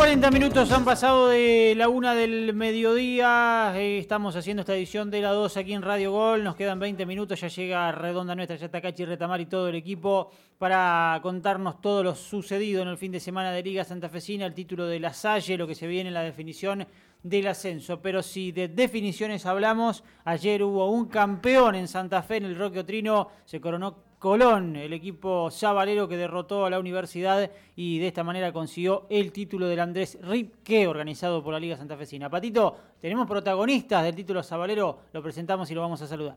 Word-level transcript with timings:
40 0.00 0.30
minutos 0.30 0.72
han 0.72 0.82
pasado 0.82 1.28
de 1.28 1.74
la 1.76 1.90
una 1.90 2.14
del 2.14 2.54
mediodía. 2.54 3.74
Eh, 3.76 3.98
estamos 3.98 4.34
haciendo 4.34 4.62
esta 4.62 4.74
edición 4.74 5.10
de 5.10 5.20
la 5.20 5.32
2 5.32 5.58
aquí 5.58 5.74
en 5.74 5.82
Radio 5.82 6.10
Gol. 6.10 6.42
Nos 6.42 6.56
quedan 6.56 6.78
20 6.78 7.04
minutos. 7.04 7.38
Ya 7.38 7.48
llega 7.48 7.92
Redonda 7.92 8.34
Nuestra, 8.34 8.56
ya 8.56 8.64
está 8.64 8.80
Cachi 8.80 9.04
Retamar 9.04 9.42
y 9.42 9.44
todo 9.44 9.68
el 9.68 9.74
equipo 9.74 10.30
para 10.56 11.20
contarnos 11.22 11.82
todo 11.82 12.02
lo 12.02 12.14
sucedido 12.14 12.80
en 12.80 12.88
el 12.88 12.96
fin 12.96 13.12
de 13.12 13.20
semana 13.20 13.52
de 13.52 13.62
Liga 13.62 13.84
Santafesina, 13.84 14.46
el 14.46 14.54
título 14.54 14.86
de 14.86 15.00
la 15.00 15.12
Salle, 15.12 15.58
lo 15.58 15.66
que 15.66 15.74
se 15.74 15.86
viene 15.86 16.08
en 16.08 16.14
la 16.14 16.22
definición 16.22 16.86
del 17.22 17.48
ascenso. 17.48 18.00
Pero 18.00 18.22
si 18.22 18.52
de 18.52 18.68
definiciones 18.68 19.44
hablamos, 19.44 20.02
ayer 20.24 20.62
hubo 20.62 20.90
un 20.90 21.08
campeón 21.08 21.74
en 21.74 21.86
Santa 21.86 22.22
Fe, 22.22 22.38
en 22.38 22.46
el 22.46 22.56
Roque 22.56 22.80
Otrino, 22.80 23.28
se 23.44 23.60
coronó 23.60 24.09
Colón, 24.20 24.76
el 24.76 24.92
equipo 24.92 25.50
sabalero 25.50 26.06
que 26.06 26.18
derrotó 26.18 26.66
a 26.66 26.70
la 26.70 26.78
universidad 26.78 27.50
y 27.74 28.00
de 28.00 28.08
esta 28.08 28.22
manera 28.22 28.52
consiguió 28.52 29.06
el 29.08 29.32
título 29.32 29.66
del 29.66 29.80
Andrés 29.80 30.18
Ripke, 30.20 30.86
organizado 30.86 31.42
por 31.42 31.54
la 31.54 31.58
Liga 31.58 31.78
Santafesina. 31.78 32.28
Patito, 32.28 32.76
tenemos 33.00 33.26
protagonistas 33.26 34.04
del 34.04 34.14
título 34.14 34.42
sabalero, 34.42 34.98
lo 35.14 35.22
presentamos 35.22 35.70
y 35.70 35.74
lo 35.74 35.80
vamos 35.80 36.02
a 36.02 36.06
saludar. 36.06 36.36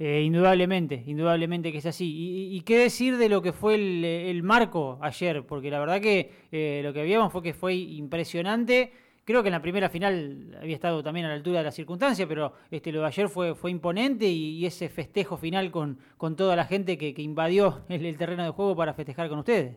Eh, 0.00 0.22
indudablemente, 0.22 1.04
indudablemente 1.06 1.70
que 1.70 1.78
es 1.78 1.86
así. 1.86 2.50
¿Y, 2.52 2.60
qué 2.62 2.78
decir 2.78 3.16
de 3.16 3.28
lo 3.28 3.42
que 3.42 3.52
fue 3.52 3.76
el, 3.76 4.42
marco 4.42 4.98
ayer? 5.00 5.46
Porque 5.46 5.70
la 5.70 5.78
verdad 5.78 6.00
que 6.00 6.32
eh, 6.50 6.80
lo 6.82 6.92
que 6.92 7.00
habíamos 7.02 7.32
fue 7.32 7.42
que 7.42 7.54
fue 7.54 7.74
impresionante. 7.74 8.92
Creo 9.24 9.42
que 9.42 9.48
en 9.48 9.52
la 9.52 9.62
primera 9.62 9.88
final 9.88 10.58
había 10.60 10.74
estado 10.74 11.02
también 11.02 11.26
a 11.26 11.28
la 11.30 11.36
altura 11.36 11.58
de 11.58 11.64
la 11.64 11.70
circunstancia, 11.70 12.26
pero 12.26 12.54
este, 12.70 12.90
lo 12.92 13.00
de 13.00 13.06
ayer 13.06 13.28
fue, 13.28 13.54
fue 13.54 13.70
imponente 13.70 14.26
y, 14.26 14.66
ese 14.66 14.88
festejo 14.88 15.36
final 15.36 15.70
con, 15.70 15.98
con 16.16 16.36
toda 16.36 16.56
la 16.56 16.64
gente 16.64 16.98
que, 16.98 17.14
invadió 17.18 17.84
el 17.88 18.16
terreno 18.18 18.44
de 18.44 18.50
juego 18.50 18.74
para 18.76 18.94
festejar 18.94 19.28
con 19.28 19.38
ustedes. 19.38 19.76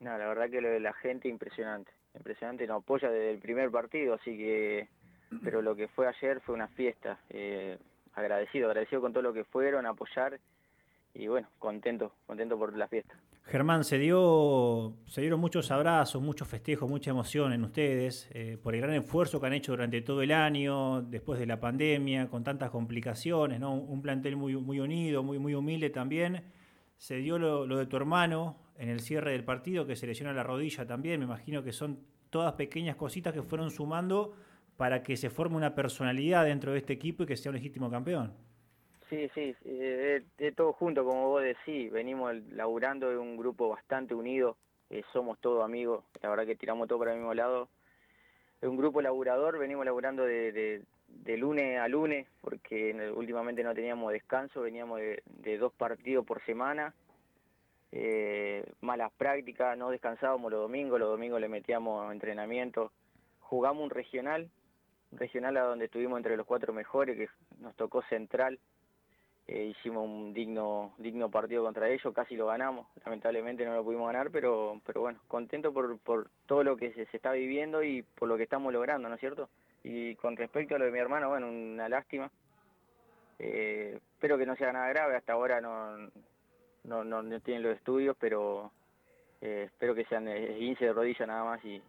No, 0.00 0.16
la 0.16 0.28
verdad 0.28 0.48
que 0.50 0.60
lo 0.60 0.68
de 0.68 0.80
la 0.80 0.92
gente 0.92 1.28
impresionante, 1.28 1.90
impresionante, 2.14 2.66
nos 2.66 2.82
apoya 2.82 3.10
desde 3.10 3.32
el 3.32 3.38
primer 3.38 3.70
partido, 3.70 4.14
así 4.14 4.36
que, 4.36 4.88
pero 5.42 5.62
lo 5.62 5.74
que 5.74 5.88
fue 5.88 6.06
ayer 6.06 6.40
fue 6.40 6.54
una 6.54 6.68
fiesta, 6.68 7.18
eh, 7.30 7.78
agradecido, 8.14 8.68
agradecido 8.68 9.00
con 9.00 9.12
todo 9.12 9.22
lo 9.22 9.32
que 9.32 9.44
fueron 9.44 9.86
a 9.86 9.90
apoyar 9.90 10.38
y 11.14 11.26
bueno, 11.26 11.48
contento, 11.58 12.12
contento 12.26 12.56
por 12.58 12.76
la 12.76 12.86
fiesta. 12.86 13.14
Germán, 13.44 13.82
se 13.82 13.98
dio, 13.98 14.92
se 15.06 15.22
dieron 15.22 15.40
muchos 15.40 15.70
abrazos, 15.70 16.22
muchos 16.22 16.46
festejos, 16.46 16.88
mucha 16.88 17.10
emoción 17.10 17.52
en 17.54 17.64
ustedes 17.64 18.28
eh, 18.32 18.58
por 18.62 18.74
el 18.74 18.82
gran 18.82 18.94
esfuerzo 18.94 19.40
que 19.40 19.46
han 19.46 19.54
hecho 19.54 19.72
durante 19.72 20.02
todo 20.02 20.20
el 20.20 20.32
año, 20.32 21.00
después 21.02 21.40
de 21.40 21.46
la 21.46 21.58
pandemia, 21.58 22.28
con 22.28 22.44
tantas 22.44 22.70
complicaciones, 22.70 23.58
¿no? 23.58 23.72
Un 23.72 24.02
plantel 24.02 24.36
muy, 24.36 24.54
muy 24.54 24.80
unido, 24.80 25.22
muy, 25.22 25.38
muy 25.38 25.54
humilde 25.54 25.88
también. 25.88 26.44
Se 26.98 27.16
dio 27.16 27.38
lo, 27.38 27.66
lo 27.66 27.78
de 27.78 27.86
tu 27.86 27.96
hermano, 27.96 28.56
en 28.78 28.88
el 28.88 29.00
cierre 29.00 29.32
del 29.32 29.44
partido, 29.44 29.86
que 29.86 29.96
se 29.96 30.06
lesiona 30.06 30.32
la 30.32 30.44
rodilla 30.44 30.86
también. 30.86 31.20
Me 31.20 31.26
imagino 31.26 31.62
que 31.62 31.72
son 31.72 31.98
todas 32.30 32.54
pequeñas 32.54 32.96
cositas 32.96 33.34
que 33.34 33.42
fueron 33.42 33.70
sumando 33.70 34.34
para 34.76 35.02
que 35.02 35.16
se 35.16 35.28
forme 35.28 35.56
una 35.56 35.74
personalidad 35.74 36.44
dentro 36.44 36.72
de 36.72 36.78
este 36.78 36.92
equipo 36.92 37.24
y 37.24 37.26
que 37.26 37.36
sea 37.36 37.50
un 37.50 37.56
legítimo 37.56 37.90
campeón. 37.90 38.32
Sí, 39.10 39.28
sí, 39.34 39.56
de, 39.64 40.52
todo 40.54 40.72
junto, 40.74 41.04
como 41.04 41.28
vos 41.28 41.42
decís, 41.42 41.90
venimos 41.90 42.34
laburando 42.50 43.08
de 43.08 43.16
un 43.16 43.36
grupo 43.38 43.70
bastante 43.70 44.14
unido, 44.14 44.56
eh, 44.90 45.02
somos 45.12 45.38
todos 45.38 45.64
amigos, 45.64 46.04
la 46.20 46.28
verdad 46.28 46.44
que 46.44 46.56
tiramos 46.56 46.88
todo 46.88 46.98
para 46.98 47.12
el 47.12 47.18
mismo 47.18 47.32
lado. 47.32 47.68
Es 48.60 48.68
un 48.68 48.76
grupo 48.76 49.00
laburador, 49.00 49.58
venimos 49.58 49.86
laburando 49.86 50.24
de, 50.24 50.82
de, 51.08 51.36
lunes 51.38 51.78
a 51.78 51.88
lunes, 51.88 52.26
porque 52.42 53.12
últimamente 53.14 53.62
no 53.62 53.72
teníamos 53.72 54.12
descanso, 54.12 54.60
veníamos 54.60 55.00
de 55.00 55.58
dos 55.58 55.72
partidos 55.72 56.26
por 56.26 56.44
semana, 56.44 56.92
eh, 57.92 58.64
malas 58.80 59.10
prácticas, 59.16 59.76
no 59.78 59.90
descansábamos 59.90 60.50
los 60.50 60.60
domingos, 60.60 60.98
los 60.98 61.08
domingos 61.08 61.40
le 61.40 61.48
metíamos 61.48 62.12
entrenamiento, 62.12 62.92
jugamos 63.40 63.84
un 63.84 63.90
regional, 63.90 64.50
un 65.12 65.18
regional 65.18 65.56
a 65.56 65.62
donde 65.62 65.86
estuvimos 65.86 66.18
entre 66.18 66.36
los 66.36 66.46
cuatro 66.46 66.72
mejores, 66.72 67.16
que 67.16 67.28
nos 67.60 67.74
tocó 67.76 68.02
central, 68.02 68.58
eh, 69.46 69.64
hicimos 69.64 70.04
un 70.04 70.34
digno 70.34 70.92
digno 70.98 71.30
partido 71.30 71.64
contra 71.64 71.88
ellos, 71.88 72.12
casi 72.14 72.36
lo 72.36 72.46
ganamos, 72.48 72.86
lamentablemente 73.06 73.64
no 73.64 73.74
lo 73.74 73.82
pudimos 73.84 74.08
ganar, 74.08 74.30
pero 74.30 74.78
pero 74.84 75.00
bueno, 75.00 75.20
contento 75.26 75.72
por, 75.72 75.98
por 76.00 76.28
todo 76.44 76.62
lo 76.62 76.76
que 76.76 76.92
se, 76.92 77.08
está 77.16 77.32
viviendo 77.32 77.82
y 77.82 78.02
por 78.02 78.28
lo 78.28 78.36
que 78.36 78.42
estamos 78.42 78.70
logrando, 78.72 79.08
¿no 79.08 79.14
es 79.14 79.20
cierto? 79.20 79.48
Y 79.82 80.14
con 80.16 80.36
respecto 80.36 80.74
a 80.74 80.78
lo 80.78 80.84
de 80.84 80.90
mi 80.90 80.98
hermano, 80.98 81.30
bueno, 81.30 81.48
una 81.48 81.88
lástima, 81.88 82.30
eh, 83.38 83.98
espero 84.12 84.36
que 84.36 84.44
no 84.44 84.54
sea 84.56 84.70
nada 84.72 84.88
grave, 84.90 85.16
hasta 85.16 85.32
ahora 85.32 85.62
no, 85.62 86.10
no, 86.88 87.04
no, 87.04 87.22
no 87.22 87.40
tienen 87.40 87.62
los 87.62 87.76
estudios, 87.76 88.16
pero 88.18 88.72
eh, 89.40 89.64
espero 89.66 89.94
que 89.94 90.04
sean 90.06 90.26
15 90.26 90.84
de 90.84 90.92
rodilla 90.92 91.26
nada 91.26 91.44
más 91.44 91.60
y, 91.64 91.80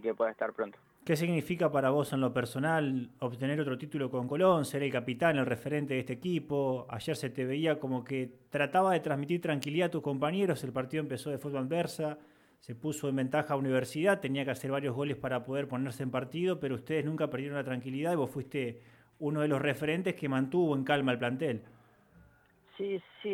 que 0.00 0.14
pueda 0.14 0.30
estar 0.30 0.52
pronto. 0.52 0.78
¿Qué 1.04 1.16
significa 1.16 1.72
para 1.72 1.90
vos 1.90 2.12
en 2.12 2.20
lo 2.20 2.32
personal 2.32 3.10
obtener 3.20 3.58
otro 3.60 3.78
título 3.78 4.10
con 4.10 4.28
Colón, 4.28 4.64
ser 4.64 4.82
el 4.82 4.92
capitán, 4.92 5.38
el 5.38 5.46
referente 5.46 5.94
de 5.94 6.00
este 6.00 6.12
equipo? 6.12 6.86
Ayer 6.90 7.16
se 7.16 7.30
te 7.30 7.44
veía 7.44 7.80
como 7.80 8.04
que 8.04 8.30
trataba 8.50 8.92
de 8.92 9.00
transmitir 9.00 9.40
tranquilidad 9.40 9.86
a 9.86 9.90
tus 9.90 10.02
compañeros, 10.02 10.62
el 10.62 10.72
partido 10.72 11.02
empezó 11.02 11.30
de 11.30 11.38
fútbol 11.38 11.64
adversa, 11.64 12.18
se 12.60 12.74
puso 12.74 13.08
en 13.08 13.16
ventaja 13.16 13.54
a 13.54 13.56
Universidad, 13.56 14.20
tenía 14.20 14.44
que 14.44 14.50
hacer 14.50 14.70
varios 14.70 14.94
goles 14.94 15.16
para 15.16 15.42
poder 15.42 15.66
ponerse 15.66 16.02
en 16.02 16.10
partido, 16.10 16.60
pero 16.60 16.74
ustedes 16.74 17.04
nunca 17.06 17.30
perdieron 17.30 17.56
la 17.56 17.64
tranquilidad 17.64 18.12
y 18.12 18.16
vos 18.16 18.30
fuiste 18.30 18.80
uno 19.18 19.40
de 19.40 19.48
los 19.48 19.60
referentes 19.60 20.14
que 20.14 20.28
mantuvo 20.28 20.76
en 20.76 20.84
calma 20.84 21.12
el 21.12 21.18
plantel. 21.18 21.62
Sí, 22.80 22.98
sí, 23.22 23.28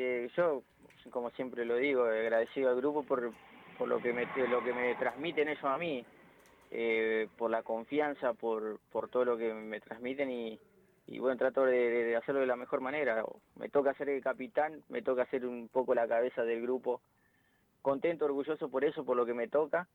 eh, 0.00 0.30
yo, 0.36 0.62
como 1.10 1.30
siempre 1.30 1.64
lo 1.64 1.74
digo, 1.74 2.04
agradecido 2.04 2.70
al 2.70 2.76
grupo 2.76 3.02
por, 3.02 3.32
por 3.76 3.88
lo, 3.88 4.00
que 4.00 4.12
me, 4.12 4.28
lo 4.46 4.62
que 4.62 4.72
me 4.72 4.94
transmiten 4.94 5.48
ellos 5.48 5.64
a 5.64 5.76
mí, 5.76 6.06
eh, 6.70 7.26
por 7.36 7.50
la 7.50 7.64
confianza, 7.64 8.32
por, 8.32 8.78
por 8.92 9.08
todo 9.08 9.24
lo 9.24 9.36
que 9.36 9.52
me 9.54 9.80
transmiten 9.80 10.30
y, 10.30 10.56
y 11.08 11.18
bueno, 11.18 11.36
trato 11.36 11.64
de, 11.64 12.14
hacerlo 12.14 12.42
de 12.42 12.46
la 12.46 12.54
mejor 12.54 12.80
manera. 12.80 13.24
Me 13.56 13.68
toca 13.68 13.92
ser 13.94 14.08
el 14.08 14.22
capitán, 14.22 14.84
me 14.88 15.02
toca 15.02 15.26
ser 15.26 15.46
un 15.46 15.66
poco 15.66 15.96
la 15.96 16.06
cabeza 16.06 16.44
del 16.44 16.62
grupo. 16.62 17.00
Contento, 17.80 18.26
orgulloso 18.26 18.68
por 18.68 18.84
eso, 18.84 19.04
por 19.04 19.16
lo 19.16 19.26
que 19.26 19.34
me 19.34 19.48
toca. 19.48 19.88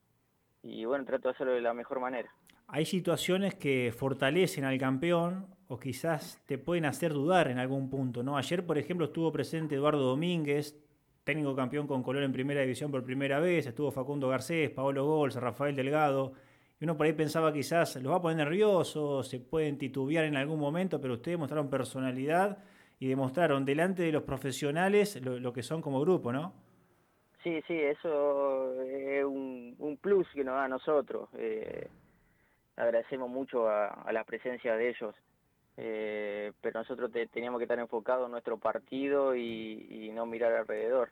Y 0.64 0.86
bueno, 0.86 1.06
trato 1.06 1.30
de 1.30 1.34
hacerlo 1.36 1.54
de 1.54 1.62
la 1.62 1.74
mejor 1.74 2.00
manera. 2.00 2.30
Hay 2.68 2.86
situaciones 2.86 3.56
que 3.56 3.94
fortalecen 3.96 4.66
al 4.66 4.78
campeón 4.78 5.48
o 5.68 5.80
quizás 5.80 6.42
te 6.46 6.58
pueden 6.58 6.86
hacer 6.86 7.14
dudar 7.14 7.50
en 7.50 7.60
algún 7.60 7.90
punto, 7.90 8.24
¿no? 8.24 8.38
Ayer, 8.38 8.66
por 8.66 8.78
ejemplo, 8.78 9.08
estuvo 9.08 9.32
presente 9.32 9.76
Eduardo 9.76 10.04
Domínguez, 10.04 10.78
técnico 11.24 11.56
campeón 11.56 11.88
con 11.88 12.04
color 12.04 12.24
en 12.24 12.32
primera 12.32 12.62
división 12.62 12.90
por 12.90 13.04
primera 13.04 13.40
vez, 13.40 13.68
estuvo 13.68 13.92
Facundo 13.92 14.30
Garcés, 14.30 14.70
Paolo 14.70 15.06
Gols, 15.06 15.36
Rafael 15.36 15.76
Delgado, 15.76 16.34
y 16.80 16.86
uno 16.86 16.96
por 16.96 17.06
ahí 17.06 17.14
pensaba 17.14 17.52
quizás 17.52 17.96
los 17.98 18.14
va 18.14 18.18
a 18.18 18.22
poner 18.22 18.38
nerviosos, 18.38 19.28
se 19.28 19.40
pueden 19.40 19.78
titubear 19.78 20.26
en 20.26 20.38
algún 20.38 20.60
momento, 20.60 21.02
pero 21.02 21.16
ustedes 21.16 21.38
mostraron 21.38 21.70
personalidad 21.70 22.60
y 23.00 23.08
demostraron 23.08 23.66
delante 23.66 24.04
de 24.04 24.12
los 24.12 24.24
profesionales 24.24 25.20
lo, 25.22 25.54
que 25.54 25.64
son 25.64 25.82
como 25.82 26.00
grupo, 26.00 26.32
¿no? 26.32 26.54
Sí, 27.48 27.64
sí, 27.66 27.80
eso 27.80 28.82
es 28.82 29.24
un, 29.24 29.98
plus 30.02 30.28
que 30.34 30.44
nos 30.44 30.56
da 30.56 30.66
a 30.66 30.68
nosotros. 30.68 31.30
Eh, 31.38 31.88
agradecemos 32.76 33.30
mucho 33.30 33.70
a, 33.70 34.12
la 34.12 34.26
presencia 34.26 34.76
de 34.76 34.90
ellos, 34.90 35.16
eh, 35.78 36.52
pero 36.60 36.82
nosotros 36.82 37.10
teníamos 37.32 37.60
que 37.60 37.64
estar 37.64 37.80
enfocados 37.80 38.26
en 38.26 38.32
nuestro 38.32 38.58
partido 38.58 39.34
y, 39.34 40.12
no 40.14 40.26
mirar 40.26 40.52
alrededor. 40.52 41.10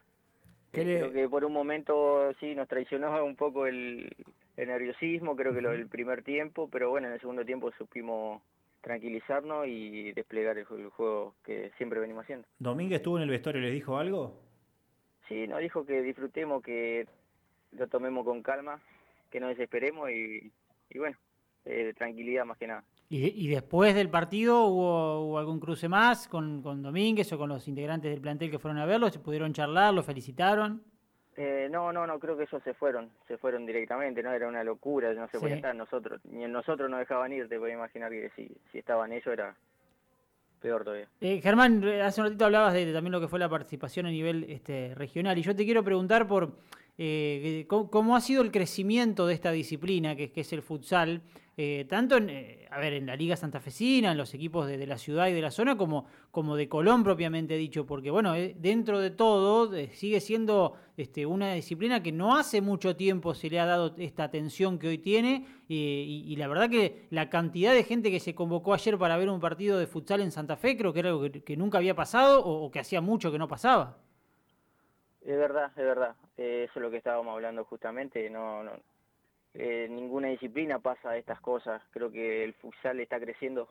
Creo 0.72 1.14
que 1.14 1.30
por 1.30 1.46
un 1.46 1.54
momento 1.54 2.34
sí 2.42 2.54
nos 2.54 2.68
traicionó 2.68 3.24
un 3.24 3.38
poco 3.38 3.66
el, 3.66 4.14
nerviosismo, 4.58 5.38
creo 5.38 5.54
que 5.54 5.62
lo 5.62 5.72
del 5.72 5.88
primer 5.88 6.22
tiempo, 6.22 6.68
pero 6.70 6.90
bueno, 6.90 7.08
en 7.08 7.14
el 7.14 7.22
segundo 7.22 7.46
tiempo 7.46 7.72
supimos 7.78 8.42
tranquilizarnos 8.82 9.68
y 9.68 10.12
desplegar 10.12 10.58
el, 10.58 10.66
juego 10.66 11.34
que 11.46 11.72
siempre 11.78 12.02
venimos 12.02 12.24
haciendo. 12.24 12.46
¿Domínguez 12.60 12.98
estuvo 12.98 13.16
en 13.16 13.24
el 13.24 13.30
vestuario 13.30 13.62
y 13.62 13.66
les 13.66 13.74
dijo 13.74 13.98
algo? 13.98 14.45
Sí, 15.28 15.48
nos 15.48 15.60
dijo 15.60 15.86
que 15.86 16.02
disfrutemos, 16.02 16.62
que 16.62 17.08
lo 17.72 17.88
tomemos 17.88 18.26
con 18.26 18.42
calma, 18.42 18.80
que 19.32 19.40
no 19.40 19.48
desesperemos 19.48 20.10
y, 20.12 20.52
bueno, 20.96 21.18
eh, 21.66 21.94
tranquilidad 21.98 22.46
más 22.46 22.58
que 22.58 22.68
nada. 22.68 22.84
¿Y, 23.08 23.48
después 23.48 23.94
del 23.94 24.10
partido 24.10 24.66
hubo, 24.66 25.38
algún 25.38 25.60
cruce 25.60 25.88
más 25.88 26.28
con, 26.28 26.64
con 26.64 26.82
Domínguez 26.82 27.32
o 27.34 27.38
con 27.38 27.50
los 27.50 27.68
integrantes 27.68 28.10
del 28.10 28.20
plantel 28.20 28.50
que 28.50 28.58
fueron 28.58 28.80
a 28.80 28.86
verlo? 28.86 29.10
¿Se 29.10 29.20
pudieron 29.20 29.54
charlar? 29.54 29.94
¿Lo 29.94 30.02
felicitaron? 30.02 30.84
Eh, 31.38 31.68
no, 31.70 31.92
no, 31.92 32.08
no, 32.08 32.18
creo 32.18 32.38
que 32.38 32.44
ellos 32.44 32.64
se 32.64 32.74
fueron, 32.74 33.10
se 33.28 33.38
fueron 33.38 33.66
directamente, 33.66 34.24
no 34.24 34.32
era 34.32 34.48
una 34.48 34.64
locura, 34.64 35.14
no 35.14 35.28
se 35.28 35.38
podía 35.38 35.58
estar 35.58 35.76
nosotros, 35.76 36.22
ni 36.24 36.46
en 36.46 36.52
nosotros 36.54 36.90
no 36.90 36.98
dejaban 36.98 37.34
ir, 37.34 37.50
te 37.50 37.60
puedes 37.60 37.76
imaginar 37.76 38.10
que 38.10 38.32
si, 38.38 38.50
si 38.72 38.78
estaban 38.78 39.12
ellos 39.12 39.28
era 39.28 39.54
peor 40.66 40.84
todavía. 40.84 41.08
Eh, 41.22 41.40
Germán, 41.42 41.84
hace 42.02 42.22
un 42.22 42.28
ratito 42.28 42.46
hablabas 42.46 42.74
de, 42.74 42.92
también 42.92 43.12
lo 43.12 43.22
que 43.22 43.28
fue 43.28 43.38
la 43.38 43.50
participación 43.50 44.08
a 44.08 44.10
nivel 44.10 44.46
este, 44.50 44.96
regional, 44.96 45.38
y 45.38 45.44
yo 45.44 45.56
te 45.56 45.64
quiero 45.64 45.84
preguntar 45.84 46.28
por 46.28 46.58
eh, 46.98 47.66
¿cómo, 47.68 48.16
ha 48.16 48.22
sido 48.22 48.42
el 48.42 48.52
crecimiento 48.52 49.28
de 49.28 49.36
esta 49.36 49.52
disciplina, 49.52 50.16
que 50.16 50.32
es 50.34 50.54
el 50.54 50.64
futsal, 50.64 51.22
eh, 51.58 51.86
tanto 51.88 52.18
en, 52.18 52.30
eh, 52.30 52.68
a 52.70 52.80
ver, 52.80 52.94
en 52.94 53.06
la 53.06 53.16
Liga 53.16 53.38
Santafesina, 53.38 54.12
en 54.12 54.18
los 54.18 54.34
equipos 54.34 54.68
de, 54.68 54.86
la 54.86 54.98
ciudad 54.98 55.28
y 55.28 55.34
de 55.34 55.42
la 55.42 55.52
zona, 55.52 55.78
como, 55.78 56.06
como 56.32 56.58
de 56.58 56.68
Colón 56.68 57.04
propiamente 57.04 57.56
dicho, 57.56 57.86
porque 57.86 58.12
bueno, 58.12 58.34
dentro 58.34 59.00
de 59.00 59.12
todo 59.12 59.72
sigue 59.94 60.20
siendo 60.20 60.76
este, 60.98 61.26
una 61.26 61.54
disciplina 61.54 62.04
que 62.04 62.12
no 62.12 62.36
hace 62.36 62.60
mucho 62.60 62.98
tiempo 62.98 63.34
se 63.34 63.50
le 63.50 63.60
ha 63.60 63.66
dado 63.66 63.96
esta 63.98 64.26
atención 64.26 64.78
que 64.80 64.90
hoy 64.90 64.98
tiene, 64.98 65.46
y, 65.70 66.36
la 66.36 66.48
verdad 66.48 66.70
que 66.70 67.08
la 67.10 67.30
cantidad 67.30 67.74
de 67.74 67.84
gente 67.84 68.12
que 68.12 68.20
se 68.20 68.36
convocó 68.36 68.74
ayer 68.74 68.98
para 68.98 69.16
ver 69.16 69.30
un 69.30 69.40
partido 69.40 69.80
de 69.80 69.88
futsal 69.88 70.20
en 70.22 70.32
Santa 70.32 70.58
Fe, 70.58 70.76
creo 70.76 70.92
que 70.92 71.00
era 71.00 71.10
algo 71.10 71.32
que, 71.32 71.58
nunca 71.58 71.78
había 71.78 71.96
pasado 71.96 72.44
o 72.46 72.70
que 72.70 72.80
hacía 72.80 73.00
mucho 73.00 73.32
que 73.32 73.40
no 73.40 73.48
pasaba. 73.48 73.98
Es 75.26 75.38
verdad, 75.38 75.72
es 75.76 75.84
verdad. 75.84 76.16
Eh, 76.38 76.66
eso 76.70 76.80
es 76.80 76.84
lo 76.84 76.92
que 76.92 76.98
estábamos 76.98 77.34
hablando 77.34 77.64
justamente. 77.66 78.30
No, 78.30 78.64
no 78.64 78.74
eh, 79.56 79.88
ninguna 79.90 80.28
disciplina 80.28 80.80
pasa 80.80 81.18
estas 81.18 81.40
cosas. 81.42 81.82
Creo 81.92 82.12
que 82.12 82.44
el 82.44 82.54
futsal 82.54 83.00
está 83.00 83.20
creciendo, 83.20 83.70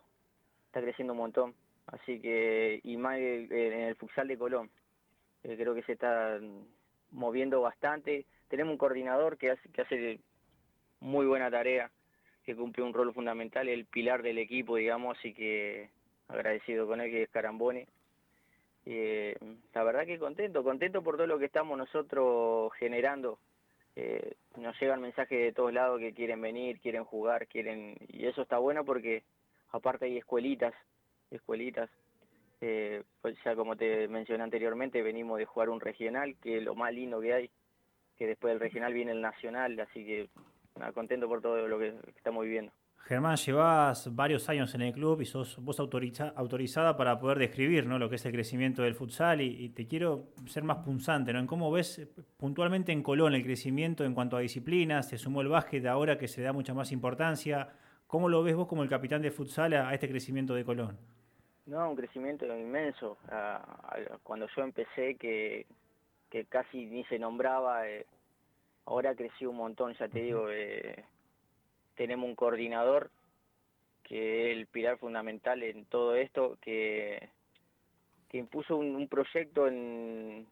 está 0.67 0.81
creciendo 0.81 1.13
un 1.13 1.21
montón. 1.21 1.55
Así 1.87 2.21
que, 2.21 2.81
y 2.83 2.97
más 2.97 3.19
en 3.19 3.53
el 3.53 3.95
futsal 3.97 4.27
de 4.29 4.39
Colón, 4.39 4.71
eh, 5.43 5.57
creo 5.57 5.75
que 5.75 5.83
se 5.83 5.93
está 5.93 6.39
moviendo 7.11 7.61
bastante. 7.61 8.25
Tenemos 8.49 8.73
un 8.73 8.79
coordinador 8.79 9.37
que 9.37 9.51
hace, 9.51 9.69
que 9.69 9.83
hace 9.83 10.21
muy 11.01 11.27
buena 11.27 11.51
tarea, 11.51 11.91
que 12.45 12.57
cumple 12.57 12.83
un 12.83 12.95
rol 12.95 13.13
fundamental, 13.13 13.69
el 13.69 13.85
pilar 13.85 14.23
del 14.23 14.39
equipo, 14.39 14.77
digamos, 14.77 15.19
así 15.19 15.35
que 15.35 15.91
agradecido 16.29 16.87
con 16.87 17.01
él, 17.01 17.11
que 17.11 17.23
es 17.25 17.31
Carambone 17.31 17.87
eh, 18.87 19.37
la 19.73 19.83
verdad 19.83 20.05
que 20.05 20.19
contento, 20.19 20.63
contento 20.63 21.03
por 21.03 21.17
todo 21.17 21.27
lo 21.27 21.39
que 21.39 21.47
estamos 21.47 21.77
nosotros 21.79 22.73
generando. 22.79 23.39
Eh, 23.97 24.35
nos 24.57 24.79
llegan 24.81 25.01
mensajes 25.01 25.39
de 25.39 25.53
todos 25.53 25.73
lados 25.73 26.01
que 26.01 26.15
quieren 26.15 26.41
venir, 26.41 26.81
quieren 26.81 27.05
jugar, 27.05 27.47
quieren 27.47 27.97
y 28.09 28.27
eso 28.27 28.43
está 28.43 28.59
bueno 28.59 28.85
porque 28.85 29.23
aparte 29.71 30.07
hay 30.07 30.19
escuelitas, 30.19 30.75
escuelitas. 31.31 31.91
Eh, 32.61 33.03
pues 33.21 33.37
ya 33.45 33.55
como 33.55 33.77
te 33.77 34.09
mencioné 34.09 34.43
anteriormente, 34.43 35.03
venimos 35.03 35.39
de 35.39 35.45
jugar 35.45 35.69
un 35.69 35.81
regional, 35.81 36.37
que 36.41 36.59
es 36.59 36.63
lo 36.63 36.75
más 36.75 36.93
lindo 36.93 37.21
que 37.21 37.35
hay, 37.35 37.51
que 38.17 38.27
después 38.27 38.53
del 38.53 38.61
regional 38.61 38.95
viene 38.95 39.13
el 39.13 39.21
nacional, 39.21 39.79
así 39.81 40.05
que 40.05 40.29
nada, 40.77 40.93
contento 40.93 41.29
por 41.29 41.43
todo 41.43 41.69
lo 41.69 41.79
que 41.79 41.95
estamos 42.17 42.45
viviendo. 42.45 42.73
Germán, 43.07 43.37
llevas 43.37 44.15
varios 44.17 44.49
años 44.49 44.75
en 44.75 44.81
el 44.81 44.95
club 44.95 45.21
y 45.21 45.27
sos 45.27 45.63
vos 45.63 45.79
autorizada 45.79 46.97
para 46.97 47.19
poder 47.19 47.39
describir 47.39 47.85
¿no? 47.87 47.99
lo 47.99 48.09
que 48.09 48.17
es 48.17 48.25
el 48.25 48.33
crecimiento 48.33 48.81
del 48.81 48.95
futsal 48.95 49.43
y, 49.43 49.69
te 49.69 49.87
quiero 49.87 50.29
ser 50.47 50.65
más 50.65 50.79
punzante, 50.79 51.31
¿no? 51.35 51.39
En 51.39 51.47
cómo 51.47 51.71
ves 51.71 52.09
puntualmente 52.39 52.93
en 52.93 53.03
Colón 53.03 53.35
el 53.35 53.45
crecimiento 53.45 54.05
en 54.05 54.15
cuanto 54.15 54.39
a 54.39 54.41
disciplinas, 54.41 55.07
se 55.07 55.19
sumó 55.19 55.43
el 55.43 55.49
básquet 55.49 55.85
ahora 55.85 56.17
que 56.17 56.29
se 56.29 56.41
da 56.41 56.55
mucha 56.55 56.73
más 56.73 56.93
importancia. 56.93 57.69
¿Cómo 58.07 58.31
lo 58.31 58.43
ves 58.43 58.57
vos 58.57 58.67
como 58.67 58.83
el 58.83 58.89
capitán 58.89 59.21
de 59.21 59.31
futsal 59.31 59.75
a, 59.75 59.93
este 59.93 60.09
crecimiento 60.09 60.55
de 60.55 60.65
Colón? 60.65 60.97
No, 61.67 61.91
un 61.91 61.97
crecimiento 61.97 62.47
inmenso. 62.47 63.19
cuando 64.23 64.47
yo 64.57 64.63
empecé, 64.63 65.17
que, 65.17 65.67
casi 66.49 66.87
ni 66.87 67.05
se 67.05 67.19
nombraba, 67.19 67.87
eh, 67.87 68.07
ahora 68.87 69.15
creció 69.15 69.51
un 69.51 69.57
montón, 69.57 69.93
ya 69.93 70.09
te 70.09 70.21
digo. 70.23 70.49
Eh, 70.51 71.05
tenemos 71.95 72.29
un 72.29 72.35
coordinador 72.35 73.11
que 74.03 74.51
es 74.51 74.57
el 74.57 74.67
pilar 74.67 74.99
fundamental 74.99 75.63
en 75.63 75.87
todo 75.87 76.15
esto, 76.15 76.59
que, 76.61 77.31
que 78.29 78.39
impuso 78.39 78.77
un, 78.77 79.09
proyecto 79.09 79.67
en, 79.67 80.47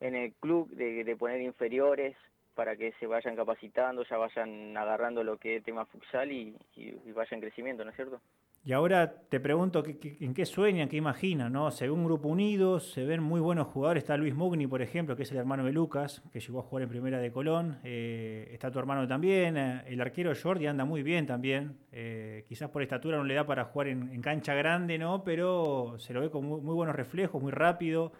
en 0.00 0.14
el 0.14 0.32
club 0.34 0.70
de, 0.70 1.16
poner 1.16 1.42
inferiores 1.42 2.16
para 2.54 2.76
que 2.76 2.92
se 2.98 3.06
vayan 3.06 3.36
capacitando, 3.36 4.04
ya 4.04 4.16
vayan 4.16 4.76
agarrando 4.76 5.22
lo 5.22 5.36
que 5.36 5.56
es 5.56 5.64
tema 5.64 5.84
futsal 5.86 6.32
y, 6.32 6.56
y, 6.74 6.98
y 7.04 7.12
vayan 7.12 7.40
crecimiento, 7.40 7.84
¿no 7.84 7.90
es 7.90 7.96
cierto? 7.96 8.20
Y 8.68 8.74
ahora 8.74 9.10
te 9.30 9.40
pregunto 9.40 9.82
en 9.82 10.34
qué 10.34 10.44
sueñan, 10.44 10.90
qué 10.90 10.98
imaginan, 10.98 11.50
¿no? 11.54 11.70
Se 11.70 11.86
ve 11.86 11.90
un 11.90 12.04
grupo 12.04 12.28
unido, 12.28 12.80
se 12.80 13.06
ven 13.06 13.22
muy 13.22 13.40
buenos 13.40 13.68
jugadores. 13.68 14.02
Está 14.02 14.18
Luis 14.18 14.34
Mugni, 14.34 14.66
por 14.66 14.82
ejemplo, 14.82 15.16
que 15.16 15.22
es 15.22 15.32
el 15.32 15.38
hermano 15.38 15.64
de 15.64 15.72
Lucas, 15.72 16.20
que 16.34 16.38
llegó 16.38 16.58
a 16.58 16.62
jugar 16.64 16.82
en 16.82 16.90
primera 16.90 17.18
de 17.18 17.32
Colón. 17.32 17.78
Eh, 17.82 18.50
está 18.52 18.70
tu 18.70 18.78
hermano 18.78 19.08
también. 19.08 19.56
Eh, 19.56 19.84
el 19.86 19.98
arquero 20.02 20.34
Jordi 20.34 20.66
anda 20.66 20.84
muy 20.84 21.02
bien 21.02 21.24
también. 21.24 21.78
Eh, 21.92 22.44
quizás 22.46 22.68
por 22.68 22.82
estatura 22.82 23.16
no 23.16 23.24
le 23.24 23.32
da 23.32 23.46
para 23.46 23.64
jugar 23.64 23.88
en, 23.88 24.20
cancha 24.20 24.52
grande, 24.52 24.98
¿no? 24.98 25.24
Pero 25.24 25.94
se 25.98 26.12
lo 26.12 26.20
ve 26.20 26.30
con 26.30 26.44
muy, 26.44 26.60
buenos 26.60 26.94
reflejos, 26.94 27.40
muy 27.40 27.52
rápido. 27.52 28.12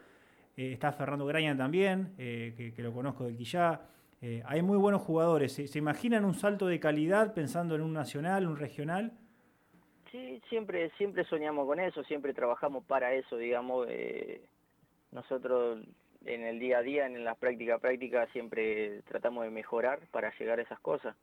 está 0.56 0.92
Fernando 0.92 1.26
Graña 1.26 1.54
también, 1.58 2.14
que, 2.16 2.72
lo 2.78 2.94
conozco 2.94 3.24
del 3.24 3.36
Quillá. 3.36 3.82
hay 4.46 4.62
muy 4.62 4.78
buenos 4.78 5.02
jugadores. 5.02 5.52
¿Se 5.52 5.78
imaginan 5.78 6.24
un 6.24 6.32
salto 6.32 6.68
de 6.68 6.80
calidad 6.80 7.34
pensando 7.34 7.74
en 7.74 7.82
un 7.82 7.92
nacional, 7.92 8.46
un 8.46 8.56
regional? 8.56 9.12
Sí, 10.10 10.40
siempre, 10.48 10.90
siempre 10.96 11.24
soñamos 11.24 11.66
con 11.66 11.80
eso, 11.80 12.02
siempre 12.04 12.32
trabajamos 12.32 12.84
para 12.84 13.12
eso, 13.12 13.36
digamos. 13.36 13.86
Eh, 13.90 14.40
nosotros 15.12 15.80
en 16.24 16.44
el 16.44 16.58
día 16.58 16.78
a 16.78 16.82
día, 16.82 17.06
en 17.06 17.24
las 17.24 17.36
prácticas 17.36 17.80
prácticas, 17.80 18.28
siempre 18.30 19.02
tratamos 19.02 19.44
de 19.44 19.50
mejorar 19.50 20.00
para 20.10 20.32
llegar 20.38 20.58
a 20.58 20.62
esas 20.62 20.80
cosas. 20.80 21.16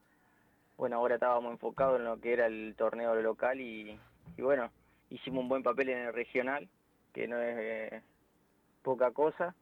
Bueno, 0.77 0.97
ahora 0.97 1.15
estábamos 1.15 1.51
enfocados 1.51 1.99
en 1.99 2.05
lo 2.05 2.19
que 2.19 2.33
era 2.33 2.47
el 2.47 2.75
torneo 2.77 3.15
local 3.15 3.59
y, 3.59 3.99
bueno, 4.37 4.69
hicimos 5.09 5.43
un 5.43 5.49
buen 5.49 5.63
papel 5.63 5.89
en 5.89 5.99
el 5.99 6.13
regional, 6.13 6.67
que 7.13 7.27
no 7.27 7.39
es 7.41 7.55
eh, 7.57 8.01
poca 8.83 9.11
cosa. 9.11 9.55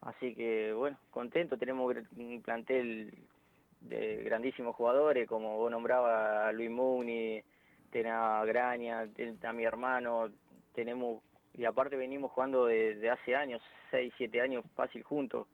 Así 0.00 0.34
que 0.34 0.72
bueno, 0.72 0.98
contento, 1.10 1.56
tenemos 1.56 1.94
un 2.16 2.42
plantel 2.42 3.14
de 3.82 4.22
grandísimos 4.24 4.74
jugadores, 4.74 5.28
como 5.28 5.58
vos 5.58 5.70
nombraba 5.70 6.50
Luis 6.52 6.70
Mugni, 6.70 7.42
tenés 7.92 8.12
a 8.12 8.44
Graña, 8.44 9.06
a 9.42 9.52
mi 9.52 9.64
hermano, 9.64 10.30
tenemos, 10.74 11.22
y 11.54 11.64
aparte 11.64 11.94
venimos 11.94 12.32
jugando 12.32 12.66
desde 12.66 13.10
hace 13.10 13.36
años, 13.36 13.62
6, 13.90 14.12
7 14.16 14.40
años 14.40 14.64
fácil 14.74 15.02
juntos, 15.02 15.46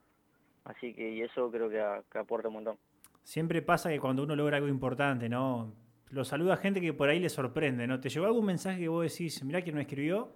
así 0.64 0.94
que 0.94 1.10
y 1.10 1.20
eso 1.20 1.50
creo 1.50 1.68
que, 1.68 2.18
aporta 2.18 2.48
un 2.48 2.54
montón. 2.54 2.78
Siempre 3.24 3.60
pasa 3.60 3.90
que 3.90 4.00
cuando 4.00 4.22
uno 4.22 4.34
logra 4.36 4.56
algo 4.56 4.68
importante, 4.68 5.28
¿no? 5.28 5.74
Lo 6.10 6.24
saluda 6.24 6.56
gente 6.56 6.80
que 6.80 6.94
por 6.94 7.10
ahí 7.10 7.18
le 7.18 7.28
sorprende, 7.28 7.86
¿no? 7.86 8.00
¿Te 8.00 8.08
llegó 8.08 8.24
algún 8.24 8.46
mensaje 8.46 8.80
que 8.80 8.88
vos 8.88 9.02
decís, 9.02 9.44
mirá 9.44 9.60
quién 9.60 9.74
me 9.74 9.82
escribió? 9.82 10.32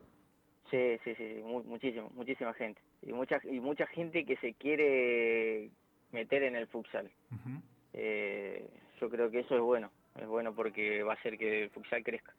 Sí, 0.71 0.99
sí, 1.05 1.15
sí, 1.15 1.41
muchísimo, 1.45 2.11
muchísima 2.15 2.53
gente. 2.53 2.81
Y 3.03 3.13
mucha, 3.13 3.41
y 3.45 3.61
mucha 3.61 3.87
gente 3.87 4.25
que 4.25 4.37
se 4.37 4.55
quiere 4.55 5.71
meter 6.11 6.43
en 6.43 6.57
el 6.57 6.67
futsal. 6.67 7.11
eh, 7.95 8.69
yo 9.01 9.09
creo 9.09 9.31
que 9.31 9.41
eso 9.41 9.55
es 9.55 9.61
bueno, 9.61 9.91
es 10.21 10.27
bueno 10.27 10.55
porque 10.55 11.03
va 11.03 11.13
a 11.13 11.17
hacer 11.17 11.39
que 11.39 11.65
el 11.65 11.71
futsal 11.71 12.03
crezca. 12.03 12.33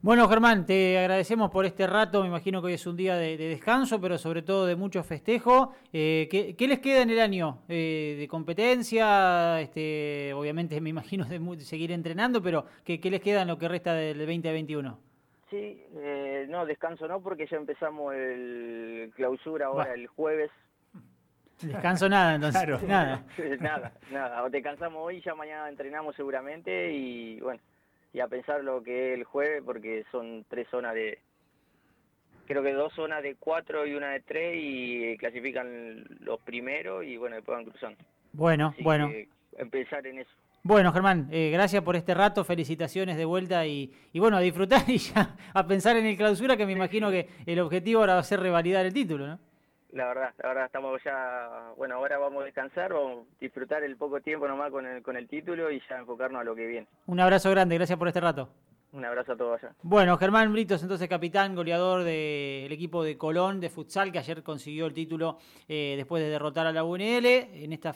Bueno, 0.00 0.28
Germán, 0.28 0.64
te 0.64 0.96
agradecemos 0.96 1.50
por 1.50 1.66
este 1.66 1.84
rato. 1.84 2.22
Me 2.22 2.28
imagino 2.28 2.60
que 2.60 2.68
hoy 2.68 2.74
es 2.74 2.86
un 2.86 2.96
día 2.96 3.16
de, 3.16 3.36
descanso, 3.36 4.00
pero 4.00 4.16
sobre 4.16 4.42
todo 4.42 4.64
de 4.64 4.76
mucho 4.76 5.02
festejo. 5.02 5.74
Eh, 5.92 6.28
¿qué, 6.30 6.68
les 6.68 6.78
queda 6.78 7.02
en 7.02 7.10
el 7.10 7.18
año 7.18 7.62
eh, 7.68 8.14
de 8.16 8.28
competencia? 8.28 9.60
Este, 9.60 10.32
obviamente, 10.34 10.80
me 10.80 10.90
imagino 10.90 11.24
de, 11.24 11.40
seguir 11.64 11.90
entrenando, 11.90 12.40
pero 12.40 12.64
¿qué, 12.84 13.00
les 13.02 13.20
queda 13.20 13.42
en 13.42 13.48
lo 13.48 13.58
que 13.58 13.66
resta 13.66 13.92
del 13.92 14.18
2021? 14.18 15.00
Sí, 15.50 15.82
eh, 15.96 16.46
no, 16.48 16.64
descanso 16.64 17.08
no, 17.08 17.20
porque 17.20 17.48
ya 17.48 17.56
empezamos 17.56 18.14
el 18.14 19.10
clausura 19.16 19.66
ahora 19.66 19.94
el 19.94 20.06
jueves. 20.06 20.52
Descanso 21.60 22.08
nada, 22.08 22.34
entonces. 22.34 22.82
nada. 22.88 23.24
nada, 23.60 23.92
nada. 24.10 24.44
O 24.44 24.50
descansamos 24.50 25.00
hoy, 25.04 25.20
ya 25.20 25.34
mañana 25.34 25.68
entrenamos 25.68 26.14
seguramente 26.16 26.92
y 26.92 27.40
bueno 27.40 27.60
y 28.12 28.20
a 28.20 28.28
pensar 28.28 28.64
lo 28.64 28.82
que 28.82 29.12
es 29.12 29.18
el 29.18 29.24
jueves, 29.24 29.62
porque 29.64 30.04
son 30.10 30.44
tres 30.48 30.66
zonas 30.70 30.94
de, 30.94 31.18
creo 32.46 32.62
que 32.62 32.72
dos 32.72 32.92
zonas 32.94 33.22
de 33.22 33.36
cuatro 33.36 33.86
y 33.86 33.94
una 33.94 34.10
de 34.10 34.20
tres 34.20 34.54
y 34.56 35.16
clasifican 35.18 36.04
los 36.20 36.40
primeros 36.40 37.04
y 37.04 37.16
bueno, 37.16 37.36
después 37.36 37.58
van 37.58 37.64
cruzando. 37.66 37.98
Bueno, 38.32 38.74
bueno. 38.80 39.10
Empezar 39.56 40.06
en 40.06 40.20
eso. 40.20 40.30
Bueno, 40.62 40.92
Germán, 40.92 41.28
eh, 41.32 41.50
gracias 41.52 41.82
por 41.82 41.96
este 41.96 42.14
rato, 42.14 42.44
felicitaciones 42.44 43.16
de 43.16 43.24
vuelta 43.24 43.66
y, 43.66 43.92
y, 44.12 44.20
bueno, 44.20 44.36
a 44.36 44.40
disfrutar 44.40 44.82
y 44.88 44.98
ya 44.98 45.36
a 45.52 45.66
pensar 45.66 45.96
en 45.96 46.06
el 46.06 46.16
clausura, 46.16 46.56
que 46.56 46.66
me 46.66 46.72
imagino 46.72 47.10
que 47.10 47.28
el 47.46 47.58
objetivo 47.60 48.00
ahora 48.00 48.14
va 48.14 48.20
a 48.20 48.24
ser 48.24 48.40
revalidar 48.40 48.86
el 48.86 48.92
título, 48.92 49.26
¿no? 49.26 49.38
La 49.92 50.06
verdad, 50.08 50.34
la 50.42 50.48
verdad 50.48 50.66
estamos 50.66 51.02
ya, 51.04 51.72
bueno, 51.76 51.96
ahora 51.96 52.18
vamos 52.18 52.42
a 52.42 52.44
descansar, 52.46 52.92
vamos 52.92 53.26
a 53.26 53.38
disfrutar 53.40 53.82
el 53.82 53.96
poco 53.96 54.20
tiempo 54.20 54.46
nomás 54.46 54.70
con 54.70 54.86
el, 54.86 55.02
con 55.02 55.16
el 55.16 55.28
título 55.28 55.70
y 55.70 55.80
ya 55.88 55.98
enfocarnos 55.98 56.40
a 56.40 56.44
lo 56.44 56.54
que 56.54 56.66
viene. 56.66 56.86
Un 57.06 57.20
abrazo 57.20 57.50
grande, 57.50 57.76
gracias 57.76 57.98
por 57.98 58.08
este 58.08 58.20
rato. 58.20 58.48
Un 58.90 59.04
abrazo 59.04 59.32
a 59.32 59.36
todos 59.36 59.62
allá. 59.62 59.74
Bueno, 59.82 60.16
Germán 60.16 60.50
Britos, 60.50 60.82
entonces 60.82 61.08
capitán, 61.08 61.54
goleador 61.54 62.04
del 62.04 62.72
equipo 62.72 63.04
de 63.04 63.18
Colón 63.18 63.60
de 63.60 63.68
futsal, 63.68 64.10
que 64.10 64.18
ayer 64.18 64.42
consiguió 64.42 64.86
el 64.86 64.94
título 64.94 65.36
eh, 65.68 65.94
después 65.96 66.22
de 66.22 66.30
derrotar 66.30 66.66
a 66.66 66.72
la 66.72 66.84
UNL 66.84 67.26
en 67.26 67.72
esta 67.74 67.86